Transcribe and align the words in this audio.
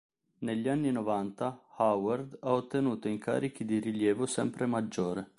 Negli 0.39 0.67
anni 0.67 0.91
novanta, 0.91 1.61
Howard 1.77 2.39
ha 2.41 2.53
ottenuto 2.53 3.07
incarichi 3.07 3.65
di 3.65 3.77
rilievo 3.77 4.25
sempre 4.25 4.65
maggiore. 4.65 5.29